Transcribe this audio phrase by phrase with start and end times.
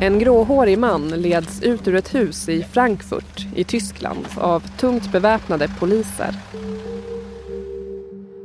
[0.00, 5.68] En gråhårig man leds ut ur ett hus i Frankfurt i Tyskland av tungt beväpnade
[5.78, 6.34] poliser.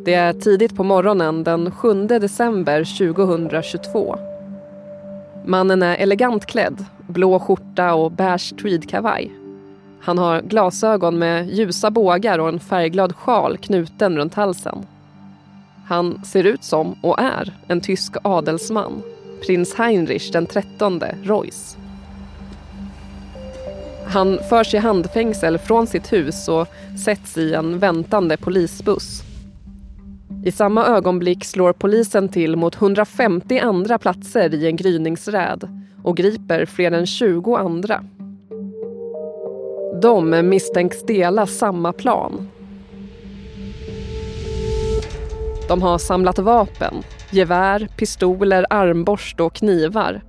[0.05, 4.15] Det är tidigt på morgonen den 7 december 2022.
[5.45, 9.31] Mannen är elegant klädd, blå skjorta och beige tweedkavaj.
[10.01, 14.85] Han har glasögon med ljusa bågar och en färgglad sjal knuten runt halsen.
[15.85, 19.03] Han ser ut som, och är, en tysk adelsman.
[19.45, 21.77] Prins Heinrich den trettonde Reuss.
[24.05, 26.67] Han förs i handfängsel från sitt hus och
[27.05, 29.23] sätts i en väntande polisbuss.
[30.45, 36.65] I samma ögonblick slår polisen till mot 150 andra platser i en gryningsräd och griper
[36.65, 38.03] fler än 20 andra.
[40.01, 42.49] De misstänks dela samma plan.
[45.67, 46.93] De har samlat vapen,
[47.31, 50.21] gevär, pistoler, armborst och knivar.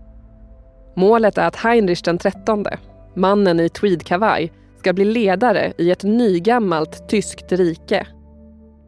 [0.97, 2.79] Målet är att Heinrich den trettonde,
[3.15, 8.07] mannen i tweedkavaj, ska bli ledare i ett nygammalt tyskt rike.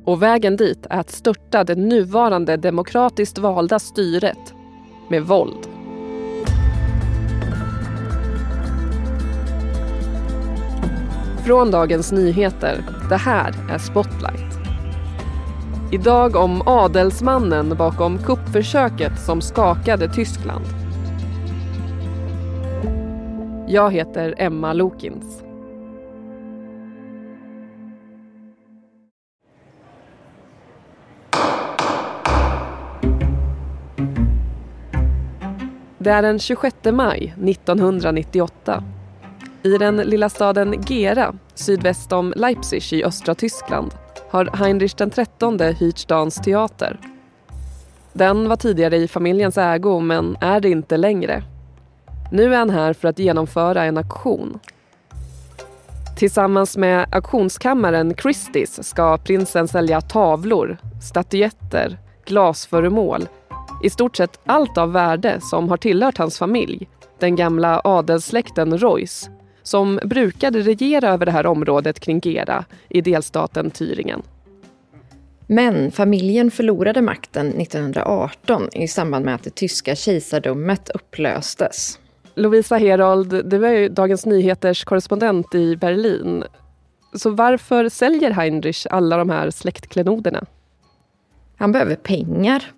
[0.05, 4.55] Och vägen dit är att störta det nuvarande demokratiskt valda styret
[5.09, 5.69] med våld.
[11.47, 12.84] Från Dagens Nyheter.
[13.09, 14.56] Det här är Spotlight.
[15.92, 20.65] Idag om adelsmannen bakom kuppförsöket som skakade Tyskland.
[23.69, 25.43] Jag heter Emma Lokins.
[35.98, 38.84] Det är den 26 maj 1998
[39.62, 43.95] i den lilla staden Gera, sydväst om Leipzig i östra Tyskland,
[44.37, 45.11] har Heinrich den
[45.75, 47.01] hyrt stans teater.
[48.12, 51.43] Den var tidigare i familjens ägo, men är det inte längre.
[52.33, 54.59] Nu är han här för att genomföra en auktion.
[56.16, 63.28] Tillsammans med auktionskammaren Christie's ska prinsen sälja tavlor, statyetter, glasföremål
[63.82, 66.88] i stort sett allt av värde som har tillhört hans familj,
[67.19, 69.31] den gamla adelssläkten Reuss
[69.66, 74.22] som brukade regera över det här området kring Gera i delstaten Thüringen.
[75.47, 81.99] Men familjen förlorade makten 1918 i samband med att det tyska kejsardömet upplöstes.
[82.34, 86.44] Lovisa Herold, du är ju Dagens Nyheters korrespondent i Berlin.
[87.15, 90.44] Så varför säljer Heinrich alla de här släktklenoderna?
[91.56, 92.72] Han behöver pengar.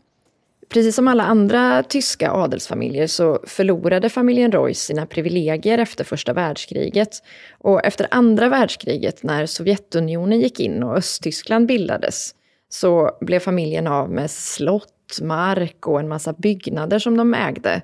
[0.69, 7.23] Precis som alla andra tyska adelsfamiljer så förlorade familjen Reuss sina privilegier efter första världskriget.
[7.59, 12.35] Och efter andra världskriget, när Sovjetunionen gick in och Östtyskland bildades,
[12.69, 17.83] så blev familjen av med slott, mark och en massa byggnader som de ägde.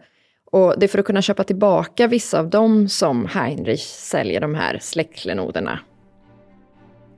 [0.51, 4.55] Och det är för att kunna köpa tillbaka vissa av dem som Heinrich säljer de
[4.55, 5.79] här släktklenoderna.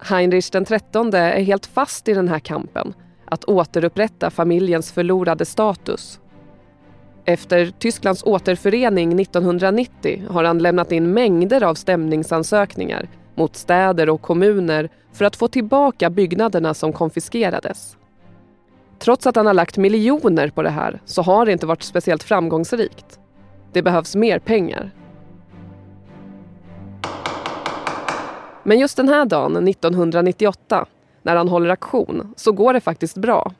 [0.01, 2.95] Heinrich den trettonde är helt fast i den här kampen
[3.27, 6.21] att återupprätta familjens förlorade status.
[7.25, 14.89] Efter Tysklands återförening 1990 har han lämnat in mängder av stämningsansökningar mot städer och kommuner
[15.13, 17.97] för att få tillbaka byggnaderna som konfiskerades.
[18.99, 22.23] Trots att han har lagt miljoner på det här så har det inte varit speciellt
[22.23, 23.19] framgångsrikt.
[23.73, 24.91] Det behövs mer pengar.
[28.63, 30.87] Men just den här dagen, 1998,
[31.27, 33.53] när han håller aktion så går det faktiskt bra.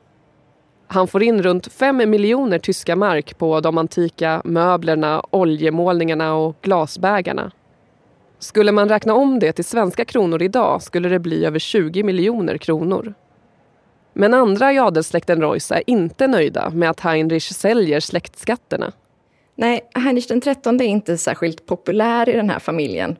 [0.87, 7.51] Han får in runt 5 miljoner tyska mark på de antika möblerna, oljemålningarna och glasbägarna.
[8.39, 12.57] Skulle man räkna om det till svenska kronor idag skulle det bli över 20 miljoner
[12.57, 13.13] kronor.
[14.13, 18.91] Men andra i adelssläkten Reuss är inte nöjda med att Heinrich säljer släktskatterna.
[19.55, 23.15] Nej, Heinrich den trettonde är inte särskilt populär i den här familjen.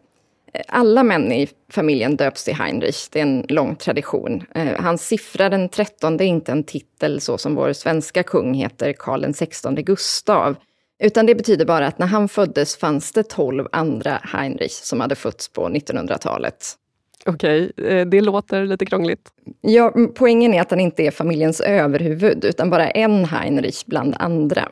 [0.67, 4.43] Alla män i familjen döps till Heinrich, det är en lång tradition.
[4.55, 8.93] Eh, hans siffra den trettonde är inte en titel så som vår svenska kung heter
[8.93, 10.55] Karl XVI Gustav.
[10.99, 15.15] Utan det betyder bara att när han föddes fanns det tolv andra Heinrich som hade
[15.15, 16.77] fötts på 1900-talet.
[17.25, 19.29] Okej, okay, eh, det låter lite krångligt.
[19.61, 24.69] Ja, poängen är att han inte är familjens överhuvud, utan bara en Heinrich bland andra.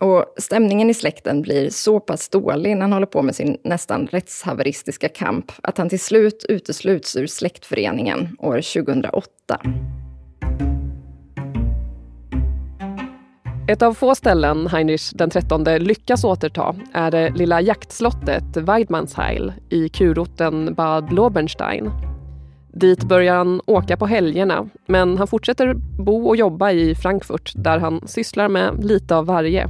[0.00, 4.06] Och stämningen i släkten blir så pass dålig när han håller på med sin nästan
[4.06, 9.60] rättshaveristiska kamp att han till slut utesluts ur släktföreningen år 2008.
[13.68, 19.88] Ett av få ställen Heinrich den XIII lyckas återta är det lilla jaktslottet Weidmannsheil i
[19.88, 21.90] kurorten Bad Lobenstein.
[22.72, 25.74] Dit börjar han åka på helgerna, men han fortsätter
[26.04, 29.68] bo och jobba i Frankfurt där han sysslar med lite av varje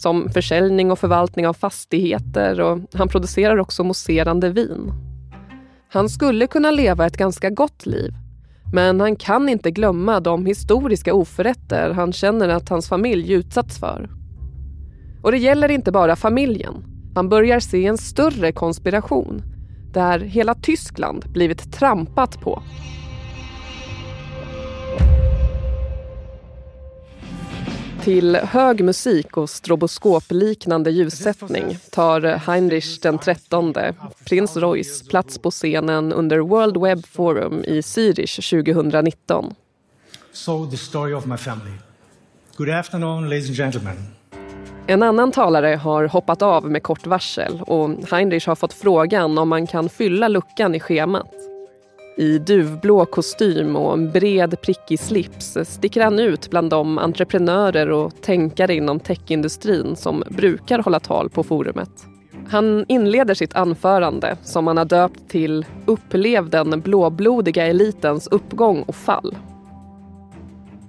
[0.00, 4.92] som försäljning och förvaltning av fastigheter och han producerar också mousserande vin.
[5.92, 8.14] Han skulle kunna leva ett ganska gott liv
[8.72, 14.10] men han kan inte glömma de historiska oförrätter han känner att hans familj utsatts för.
[15.22, 16.74] Och det gäller inte bara familjen.
[17.14, 19.42] Han börjar se en större konspiration
[19.92, 22.62] där hela Tyskland blivit trampat på.
[28.04, 33.94] Till hög musik och stroboskopliknande ljussättning tar Heinrich den trettonde,
[34.28, 39.54] prins Royce, plats på scenen under World Web Forum i Zürich 2019.
[40.32, 41.72] So the story of my family.
[42.56, 43.96] Good afternoon, ladies and gentlemen.
[44.86, 49.48] En annan talare har hoppat av med kort varsel och Heinrich har fått frågan om
[49.48, 51.49] man kan fylla luckan i schemat.
[52.16, 58.12] I duvblå kostym och en bred prickig slips sticker han ut bland de entreprenörer och
[58.22, 61.90] tänkare inom techindustrin som brukar hålla tal på forumet.
[62.48, 68.96] Han inleder sitt anförande, som han har döpt till Upplev den blåblodiga elitens uppgång och
[68.96, 69.36] fall.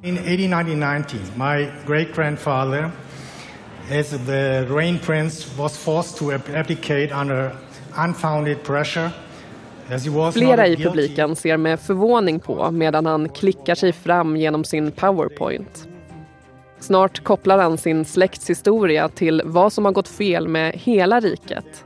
[0.03, 2.91] In 1890, my great grandfather,
[3.99, 7.51] as the reign prince, was forced to abdicate under
[8.05, 9.09] unfounded pressure
[10.33, 15.87] Flera i publiken ser med förvåning på medan han klickar sig fram genom sin powerpoint.
[16.79, 21.85] Snart kopplar han sin släktshistoria till vad som har gått fel med hela riket.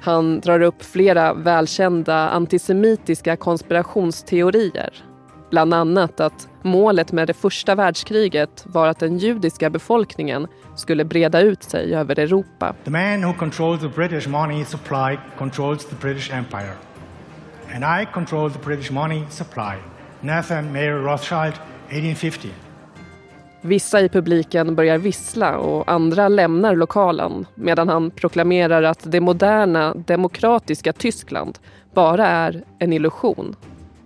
[0.00, 5.04] Han drar upp flera välkända antisemitiska konspirationsteorier.
[5.50, 10.46] Bland annat att målet med det första världskriget var att den judiska befolkningen
[10.76, 12.74] skulle breda ut sig över Europa.
[12.84, 16.74] The man who controls the British money supply controls the British Empire
[17.74, 19.74] and I control the British money supply.
[20.20, 21.54] Nathan Mayer Rothschild,
[21.88, 22.48] 1850.
[23.60, 29.94] Vissa i publiken börjar vissla och andra lämnar lokalen medan han proklamerar att det moderna
[29.94, 31.58] demokratiska Tyskland
[31.94, 33.56] bara är en illusion.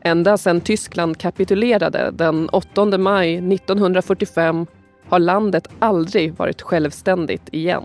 [0.00, 4.66] Ända sedan Tyskland kapitulerade den 8 maj 1945
[5.08, 7.84] har landet aldrig varit självständigt igen.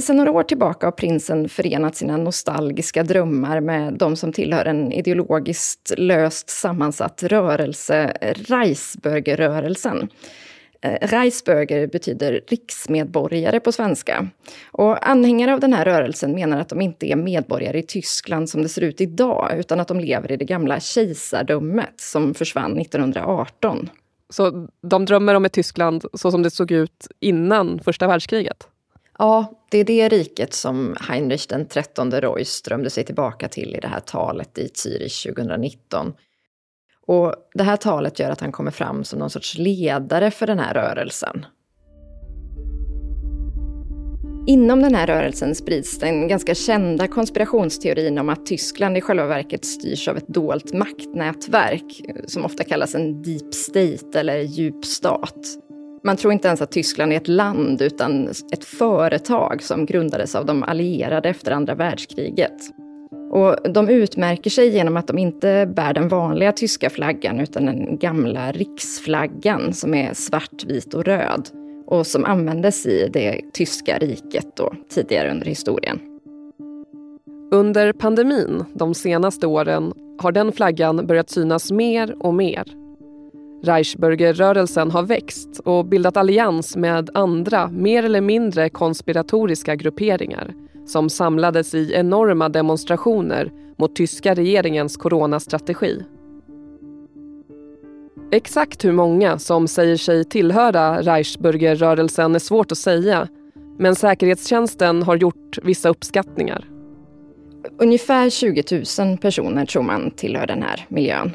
[0.00, 4.92] Sedan några år tillbaka har prinsen förenat sina nostalgiska drömmar med de som tillhör en
[4.92, 10.08] ideologiskt löst sammansatt rörelse, Reisbergerrörelsen.
[10.82, 14.28] Eh, Reisberger betyder riksmedborgare på svenska.
[14.70, 18.62] Och anhängare av den här rörelsen menar att de inte är medborgare i Tyskland som
[18.62, 23.90] det ser ut idag, utan att de lever i det gamla kejsardömet som försvann 1918.
[24.30, 28.68] Så de drömmer om ett Tyskland så som det såg ut innan första världskriget?
[29.18, 33.80] Ja, det är det riket som Heinrich den trettonde Reuss drömde sig tillbaka till i
[33.80, 36.12] det här talet i Zürich 2019.
[37.06, 40.58] Och det här talet gör att han kommer fram som någon sorts ledare för den
[40.58, 41.46] här rörelsen.
[44.46, 49.64] Inom den här rörelsen sprids den ganska kända konspirationsteorin om att Tyskland i själva verket
[49.64, 55.38] styrs av ett dolt maktnätverk som ofta kallas en deep state eller djup stat.
[56.04, 60.46] Man tror inte ens att Tyskland är ett land utan ett företag som grundades av
[60.46, 62.56] de allierade efter andra världskriget.
[63.30, 67.98] Och de utmärker sig genom att de inte bär den vanliga tyska flaggan utan den
[67.98, 71.48] gamla riksflaggan som är svart, vit och röd
[71.86, 76.00] och som användes i det tyska riket då, tidigare under historien.
[77.52, 82.81] Under pandemin de senaste åren har den flaggan börjat synas mer och mer.
[83.62, 90.54] Reichsbürgerrörelsen har växt och bildat allians med andra mer eller mindre konspiratoriska grupperingar
[90.86, 96.04] som samlades i enorma demonstrationer mot tyska regeringens coronastrategi.
[98.32, 103.28] Exakt hur många som säger sig tillhöra Reichsbürgerrörelsen är svårt att säga
[103.78, 106.68] men säkerhetstjänsten har gjort vissa uppskattningar.
[107.78, 111.30] Ungefär 20 000 personer tror man tillhör den här miljön.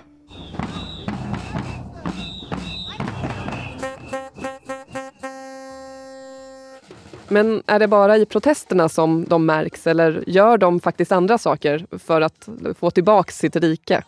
[7.30, 11.86] Men är det bara i protesterna som de märks eller gör de faktiskt andra saker
[12.00, 14.04] för att få tillbaka sitt rike?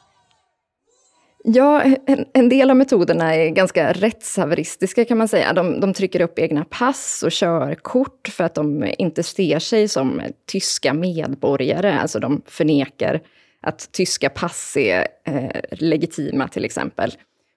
[1.44, 5.54] Ja, en, en, del av metoderna är ganska rättshaveristiska kan man säga.
[5.54, 10.22] De, de, trycker upp egna pass och körkort för att de inte ser sig som
[10.46, 12.00] tyska medborgare.
[12.00, 13.22] Alltså de förnekar
[13.62, 17.12] att tyska pass är eh, legitima till exempel.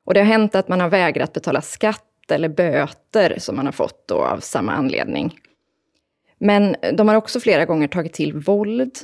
[0.07, 3.73] Och det har hänt att man har vägrat betala skatt eller böter som man har
[3.73, 5.35] fått då av samma anledning.
[6.45, 8.99] Men de har också flera gånger tagit till våld.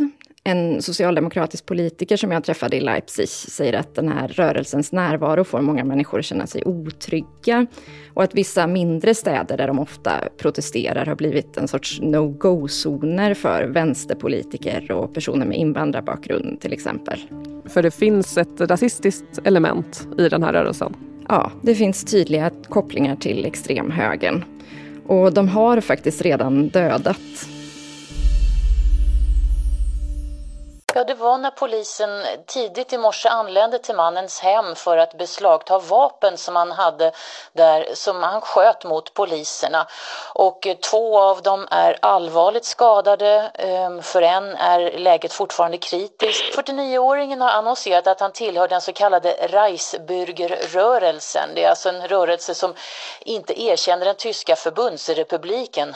[0.45, 5.61] En socialdemokratisk politiker som jag träffade i Leipzig säger att den här rörelsens närvaro får
[5.61, 7.67] många människor att känna sig otrygga.
[8.15, 13.65] Och att vissa mindre städer där de ofta protesterar har blivit en sorts no-go-zoner för
[13.65, 17.21] vänsterpolitiker och personer med invandrarbakgrund till exempel.
[17.67, 20.97] För det finns ett rasistiskt element i den här rörelsen?
[21.29, 24.45] Ja, det finns tydliga kopplingar till extremhögern.
[25.09, 27.49] Och de har faktiskt redan dödat
[30.99, 32.11] Ja, det var när polisen
[32.47, 37.13] tidigt i morse anlände till mannens hem för att beslagta vapen som han hade
[37.53, 39.87] där, som han sköt mot poliserna.
[40.35, 46.57] Och eh, två av dem är allvarligt skadade, ehm, för en är läget fortfarande kritiskt.
[46.57, 51.49] 49-åringen har annonserat att han tillhör den så kallade Reisbürgerrörelsen.
[51.55, 52.75] Det är alltså en rörelse som
[53.21, 55.95] inte erkänner den tyska förbundsrepubliken.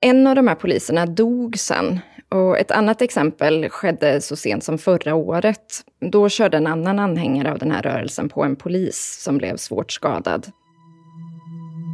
[0.00, 2.00] En av de här poliserna dog sen
[2.32, 5.84] och ett annat exempel skedde så sent som förra året.
[6.00, 9.92] Då körde en annan anhängare av den här rörelsen på en polis som blev svårt
[9.92, 10.46] skadad.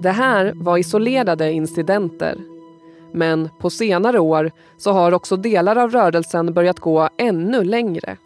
[0.03, 2.37] Det här var isolerade incidenter.
[3.13, 8.17] Men på senare år så har också delar av rörelsen börjat gå ännu längre.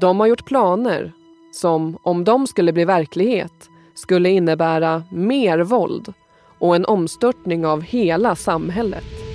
[0.00, 1.12] De har gjort planer
[1.52, 6.12] som, om de skulle bli verklighet, skulle innebära mer våld
[6.58, 9.25] och en omstörtning av hela samhället.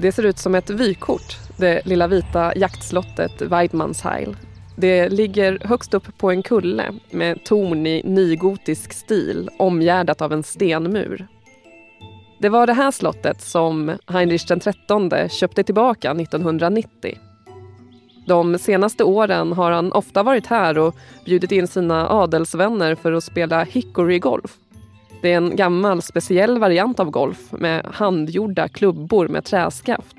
[0.00, 4.36] Det ser ut som ett vykort, det lilla vita jaktslottet Weidmannsheil.
[4.76, 10.42] Det ligger högst upp på en kulle med torn i nygotisk stil omgärdat av en
[10.42, 11.26] stenmur.
[12.38, 17.18] Det var det här slottet som Heinrich XIII köpte tillbaka 1990.
[18.26, 23.24] De senaste åren har han ofta varit här och bjudit in sina adelsvänner för att
[23.24, 24.59] spela hickory-golf.
[25.22, 30.16] Det är en gammal speciell variant av golf med handgjorda klubbor med träskaft.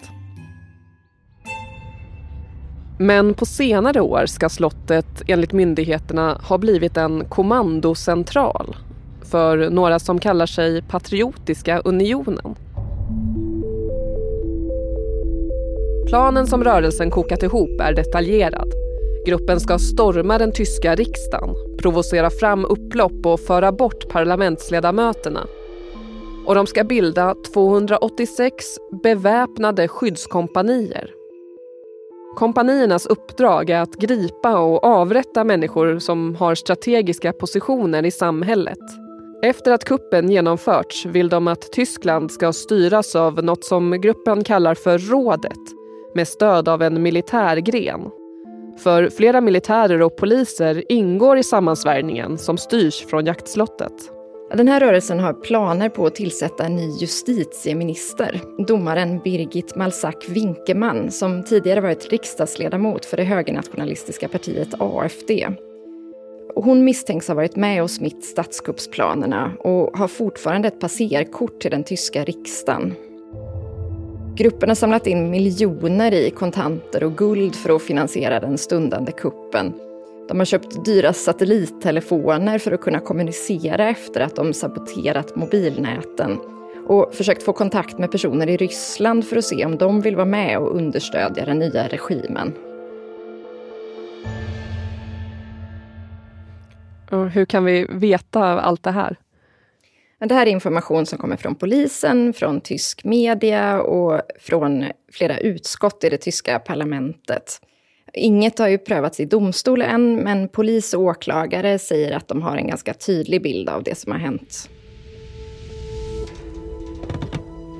[2.99, 8.75] Men på senare år ska slottet enligt myndigheterna ha blivit en kommandocentral
[9.21, 12.55] för några som kallar sig Patriotiska unionen.
[16.07, 18.80] Planen som rörelsen kokat ihop är detaljerad.
[19.25, 25.47] Gruppen ska storma den tyska riksdagen, provocera fram upplopp och föra bort parlamentsledamöterna.
[26.45, 28.65] Och de ska bilda 286
[29.03, 31.11] beväpnade skyddskompanier.
[32.35, 38.79] Kompaniernas uppdrag är att gripa och avrätta människor som har strategiska positioner i samhället.
[39.43, 44.75] Efter att kuppen genomförts vill de att Tyskland ska styras av något som gruppen kallar
[44.75, 45.59] för rådet
[46.15, 48.11] med stöd av en militärgren.
[48.83, 53.93] För flera militärer och poliser ingår i sammansvärjningen som styrs från jaktslottet.
[54.55, 58.41] Den här rörelsen har planer på att tillsätta en ny justitieminister.
[58.67, 65.31] Domaren Birgit Malsack Winkeman som tidigare varit riksdagsledamot för det högernationalistiska partiet AFD.
[66.55, 71.83] Hon misstänks ha varit med och smitt statskuppsplanerna och har fortfarande ett passerkort till den
[71.83, 72.95] tyska riksdagen.
[74.35, 79.73] Gruppen har samlat in miljoner i kontanter och guld för att finansiera den stundande kuppen.
[80.27, 86.39] De har köpt dyra satellittelefoner för att kunna kommunicera efter att de saboterat mobilnäten
[86.87, 90.25] och försökt få kontakt med personer i Ryssland för att se om de vill vara
[90.25, 92.53] med och understödja den nya regimen.
[97.11, 99.17] Och hur kan vi veta allt det här?
[100.21, 105.37] Men det här är information som kommer från polisen, från tysk media och från flera
[105.37, 107.61] utskott i det tyska parlamentet.
[108.13, 112.57] Inget har ju prövats i domstol än, men polis och åklagare säger att de har
[112.57, 114.69] en ganska tydlig bild av det som har hänt.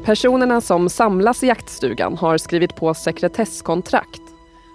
[0.06, 4.22] Personerna som samlas i jaktstugan har skrivit på sekretesskontrakt.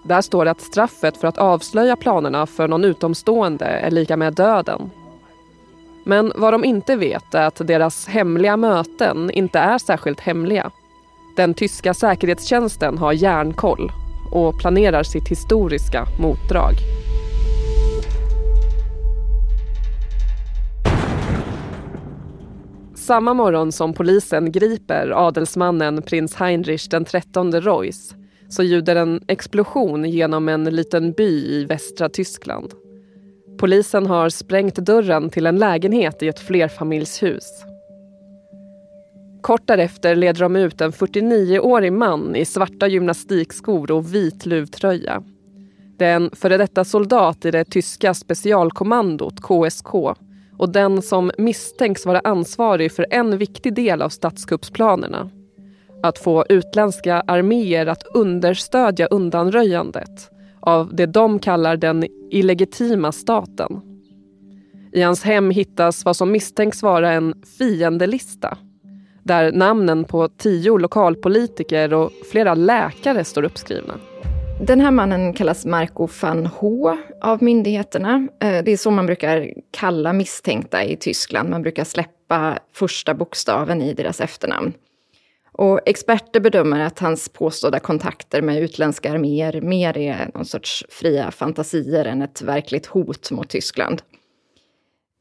[0.04, 4.34] Där står det att straffet för att avslöja planerna för någon utomstående är lika med
[4.34, 4.90] döden
[6.08, 10.70] men vad de inte vet är att deras hemliga möten inte är särskilt hemliga.
[11.36, 13.92] Den tyska säkerhetstjänsten har järnkoll
[14.32, 16.74] och planerar sitt historiska motdrag.
[22.94, 28.14] Samma morgon som polisen griper adelsmannen prins Heinrich den trettonde Reuss
[28.48, 32.85] så ljuder en explosion genom en liten by i västra Tyskland.
[33.58, 37.64] Polisen har sprängt dörren till en lägenhet i ett flerfamiljshus.
[39.40, 45.22] Kort därefter leder de ut en 49-årig man i svarta gymnastikskor och vit luvtröja.
[45.98, 49.94] Det är en före detta soldat i det tyska specialkommandot KSK
[50.58, 55.30] och den som misstänks vara ansvarig för en viktig del av statskuppsplanerna.
[56.02, 60.30] Att få utländska arméer att understödja undanröjandet
[60.66, 63.80] av det de kallar den illegitima staten.
[64.92, 68.58] I hans hem hittas vad som misstänks vara en fiendelista
[69.22, 73.94] där namnen på tio lokalpolitiker och flera läkare står uppskrivna.
[74.60, 78.28] Den här mannen kallas Marco van H av myndigheterna.
[78.42, 81.50] Eh, det är så man brukar kalla misstänkta i Tyskland.
[81.50, 84.72] Man brukar släppa första bokstaven i deras efternamn.
[85.58, 91.30] Och experter bedömer att hans påstådda kontakter med utländska arméer mer är någon sorts fria
[91.30, 94.02] fantasier än ett verkligt hot mot Tyskland.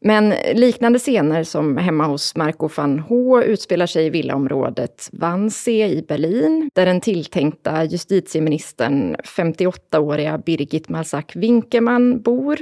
[0.01, 6.05] Men liknande scener som hemma hos Marco van H utspelar sig i villaområdet Wannsee i
[6.07, 12.57] Berlin, där den tilltänkta justitieministern, 58-åriga Birgit Malsack-Winkemann, bor.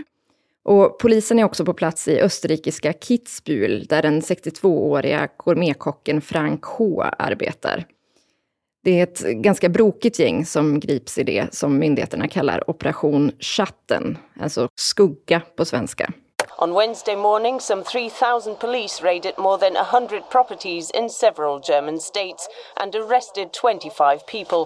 [0.65, 7.03] Och polisen är också på plats i österrikiska Kitzbühel, där den 62-åriga gourmetkocken Frank H
[7.17, 7.86] arbetar.
[8.84, 14.17] Det är ett ganska brokigt gäng som grips i det som myndigheterna kallar Operation chatten,
[14.39, 16.13] alltså skugga på svenska.
[16.58, 22.48] On Wednesday morning, some 3,000 police raided more than 100 properties in several German states
[22.75, 24.65] and arrested 25 people.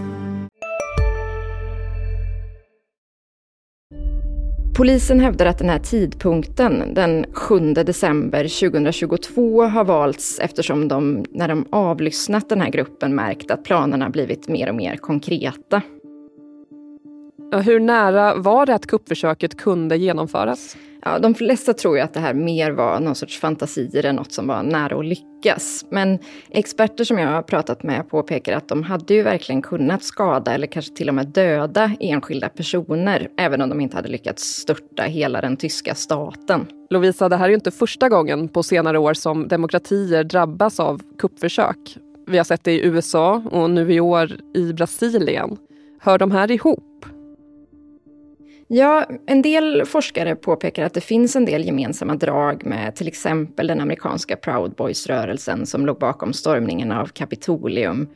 [4.73, 11.47] Polisen hävdar att den här tidpunkten, den 7 december 2022, har valts eftersom de, när
[11.47, 15.81] de avlyssnat den här gruppen, märkt att planerna blivit mer och mer konkreta.
[17.65, 20.77] Hur nära var det att kuppförsöket kunde genomföras?
[21.05, 24.31] Ja, de flesta tror ju att det här mer var någon sorts fantasier än något
[24.31, 25.85] som var nära att lyckas.
[25.89, 30.53] Men experter som jag har pratat med påpekar att de hade ju verkligen kunnat skada
[30.53, 35.03] eller kanske till och med döda enskilda personer, även om de inte hade lyckats störta
[35.03, 36.67] hela den tyska staten.
[36.89, 41.01] Lovisa, det här är ju inte första gången på senare år som demokratier drabbas av
[41.17, 41.97] kuppförsök.
[42.27, 45.57] Vi har sett det i USA och nu i år i Brasilien.
[45.99, 46.90] Hör de här ihop?
[48.73, 53.67] Ja, en del forskare påpekar att det finns en del gemensamma drag med till exempel
[53.67, 58.07] den amerikanska Proud Boys-rörelsen som låg bakom stormningen av Kapitolium.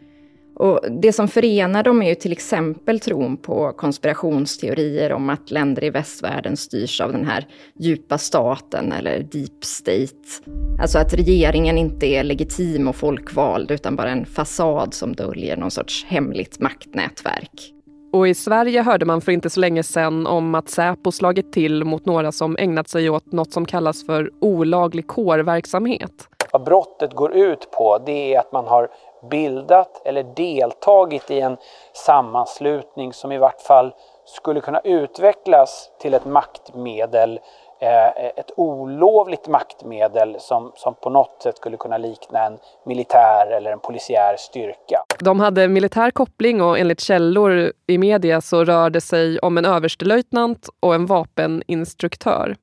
[0.56, 5.84] Och det som förenar dem är ju till exempel tron på konspirationsteorier om att länder
[5.84, 7.48] i västvärlden styrs av den här
[7.80, 10.44] djupa staten eller deep state.
[10.82, 15.72] Alltså att regeringen inte är legitim och folkvald utan bara en fasad som döljer någon
[15.72, 17.75] sorts hemligt maktnätverk.
[18.16, 21.84] Och i Sverige hörde man för inte så länge sedan om att Säpo slagit till
[21.84, 26.12] mot några som ägnat sig åt något som kallas för olaglig kårverksamhet.
[26.52, 28.90] Vad brottet går ut på det är att man har
[29.30, 31.58] bildat eller deltagit i en
[32.06, 33.94] sammanslutning som i vart fall
[34.26, 37.40] skulle kunna utvecklas till ett maktmedel
[37.80, 43.80] ett olovligt maktmedel som, som på något sätt skulle kunna likna en militär eller en
[43.80, 45.04] polisiär styrka.
[45.20, 49.66] De hade militär koppling och enligt källor i media så rör det sig om en
[49.66, 52.56] överstelöjtnant och en vapeninstruktör.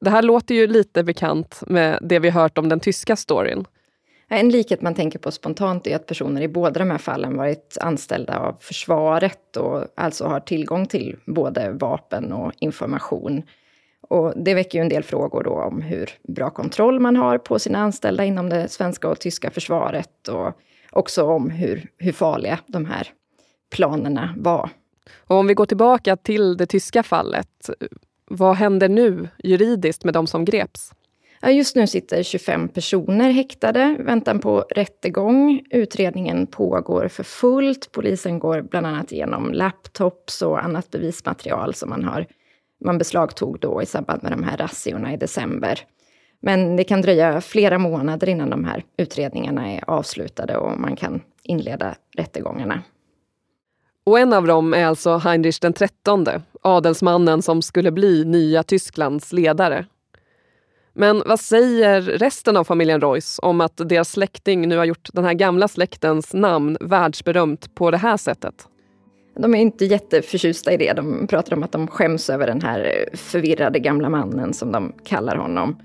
[0.00, 3.64] Det här låter ju lite bekant med det vi hört om den tyska storyn.
[4.30, 7.78] En likhet man tänker på spontant är att personer i båda de här fallen varit
[7.80, 13.42] anställda av försvaret och alltså har tillgång till både vapen och information.
[14.00, 17.58] Och det väcker ju en del frågor då om hur bra kontroll man har på
[17.58, 20.52] sina anställda inom det svenska och tyska försvaret och
[20.90, 23.08] också om hur, hur farliga de här
[23.70, 24.70] planerna var.
[25.16, 27.70] Och om vi går tillbaka till det tyska fallet,
[28.30, 30.92] vad händer nu juridiskt med de som greps?
[31.46, 35.62] Just nu sitter 25 personer häktade, väntan på rättegång.
[35.70, 37.92] Utredningen pågår för fullt.
[37.92, 42.26] Polisen går bland annat igenom laptops och annat bevismaterial som man, har,
[42.84, 45.80] man beslagtog då i samband med de här razziorna i december.
[46.40, 51.20] Men det kan dröja flera månader innan de här utredningarna är avslutade och man kan
[51.42, 52.82] inleda rättegångarna.
[54.04, 59.32] Och en av dem är alltså Heinrich den trettonde, adelsmannen som skulle bli nya Tysklands
[59.32, 59.86] ledare.
[60.92, 65.24] Men vad säger resten av familjen Reuss om att deras släkting nu har gjort den
[65.24, 68.68] här gamla släktens namn världsberömt på det här sättet?
[69.38, 70.92] De är inte jätteförtjusta i det.
[70.92, 75.36] De pratar om att de skäms över den här förvirrade gamla mannen som de kallar
[75.36, 75.76] honom.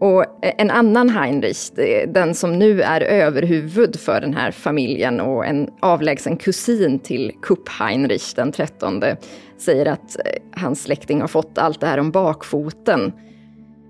[0.00, 1.70] Och en annan Heinrich,
[2.08, 8.36] den som nu är överhuvud för den här familjen och en avlägsen kusin till Kupp-Heinrich
[8.36, 9.16] den trettonde,
[9.58, 13.12] säger att eh, hans släkting har fått allt det här om bakfoten.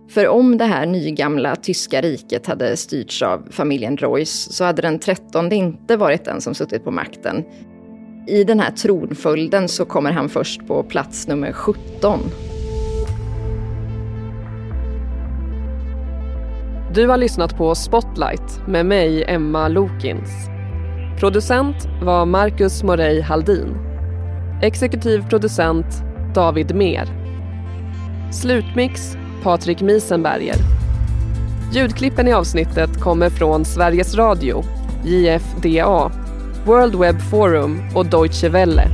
[0.09, 4.98] För om det här nygamla tyska riket hade styrts av familjen Reuss så hade den
[4.98, 7.44] trettonde inte varit den som suttit på makten.
[8.28, 12.20] I den här tronföljden så kommer han först på plats nummer 17.
[16.94, 20.30] Du har lyssnat på Spotlight med mig, Emma Lokins.
[21.20, 23.76] Producent var Marcus Morey Haldin.
[24.62, 25.86] Exekutiv producent
[26.34, 27.08] David Mer.
[28.32, 30.56] Slutmix Patrik Miesenberger.
[31.72, 34.62] Ljudklippen i avsnittet kommer från Sveriges Radio,
[35.04, 36.25] JFDA,
[36.66, 38.88] World Web Forum och Deutsche Welle.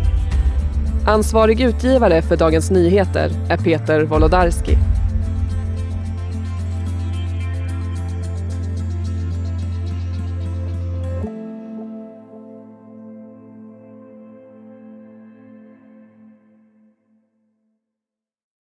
[1.06, 4.78] Ansvarig utgivare för Dagens Nyheter är Peter Wolodarski.